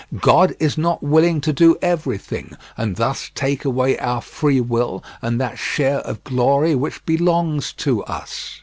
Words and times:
God 0.19 0.55
is 0.59 0.79
not 0.79 1.03
willing 1.03 1.41
to 1.41 1.53
do 1.53 1.77
everything, 1.79 2.57
and 2.75 2.95
thus 2.95 3.29
take 3.35 3.63
away 3.65 3.99
our 3.99 4.19
free 4.19 4.59
will 4.59 5.03
and 5.21 5.39
that 5.39 5.59
share 5.59 5.99
of 5.99 6.23
glory 6.23 6.73
which 6.73 7.05
belongs 7.05 7.71
to 7.73 8.03
us. 8.05 8.59